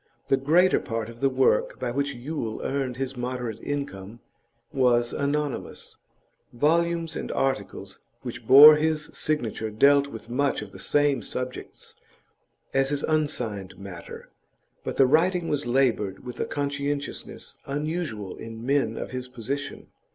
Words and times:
The 0.29 0.35
greater 0.37 0.79
part 0.79 1.09
of 1.09 1.19
the 1.19 1.29
work 1.29 1.79
by 1.79 1.91
which 1.91 2.15
Yule 2.15 2.59
earned 2.63 2.97
his 2.97 3.15
moderate 3.15 3.61
income 3.61 4.19
was 4.73 5.13
anonymous: 5.13 5.97
volumes 6.51 7.15
and 7.15 7.31
articles 7.31 7.99
which 8.23 8.47
bore 8.47 8.77
his 8.77 9.11
signature 9.15 9.69
dealt 9.69 10.07
with 10.07 10.27
much 10.27 10.61
the 10.61 10.79
same 10.79 11.21
subjects 11.21 11.93
as 12.73 12.89
his 12.89 13.03
unsigned 13.03 13.77
matter, 13.77 14.31
but 14.83 14.95
the 14.95 15.05
writing 15.05 15.49
was 15.49 15.67
laboured 15.67 16.25
with 16.25 16.39
a 16.39 16.45
conscientiousness 16.45 17.57
unusual 17.67 18.35
in 18.37 18.65
men 18.65 18.97
of 18.97 19.11
his 19.11 19.27
position. 19.27 19.85